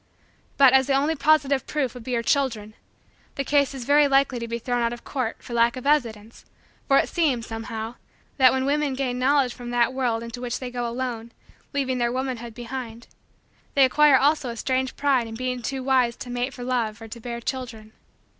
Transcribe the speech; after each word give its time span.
But, 0.57 0.73
as 0.73 0.87
the 0.87 0.95
only 0.95 1.13
positive 1.13 1.67
proof 1.67 1.93
would 1.93 2.03
be 2.03 2.13
her 2.15 2.23
children, 2.23 2.73
the 3.35 3.43
case 3.43 3.75
is 3.75 3.83
very 3.85 4.07
likely 4.07 4.39
to 4.39 4.47
be 4.47 4.57
thrown 4.57 4.81
out 4.81 4.93
of 4.93 5.03
court 5.03 5.43
for 5.43 5.53
lack 5.53 5.77
of 5.77 5.85
evidence 5.85 6.43
for 6.87 6.97
it 6.97 7.07
seems, 7.07 7.45
somehow, 7.45 7.93
that, 8.37 8.51
when 8.51 8.65
women 8.65 8.95
gain 8.95 9.19
Knowledge 9.19 9.53
from 9.53 9.69
that 9.69 9.93
world 9.93 10.23
into 10.23 10.41
which 10.41 10.57
they 10.57 10.71
go 10.71 10.89
alone, 10.89 11.31
leaving 11.71 11.99
their 11.99 12.11
womanhood 12.11 12.55
behind, 12.55 13.05
they 13.75 13.85
acquire 13.85 14.17
also 14.17 14.49
a 14.49 14.57
strange 14.57 14.95
pride 14.95 15.27
in 15.27 15.35
being 15.35 15.61
too 15.61 15.83
wise 15.83 16.15
to 16.15 16.31
mate 16.31 16.51
for 16.51 16.63
love 16.63 16.99
or 16.99 17.07
to 17.07 17.19
bear 17.19 17.39
children. 17.39 17.93